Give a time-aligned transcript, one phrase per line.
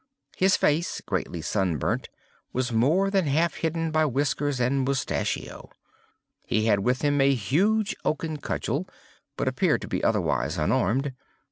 [0.35, 2.09] His face, greatly sunburnt,
[2.53, 5.69] was more than half hidden by whisker and mustachio.
[6.47, 8.89] He had with him a huge oaken cudgel,
[9.37, 11.13] but appeared to be otherwise unarmed.